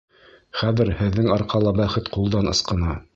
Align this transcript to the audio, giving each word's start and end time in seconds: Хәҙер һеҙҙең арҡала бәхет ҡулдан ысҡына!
Хәҙер 0.61 0.89
һеҙҙең 1.01 1.29
арҡала 1.35 1.75
бәхет 1.83 2.13
ҡулдан 2.17 2.51
ысҡына! 2.57 3.01